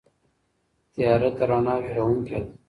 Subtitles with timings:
[0.93, 2.49] تیاره تر رڼا وېروونکې ده.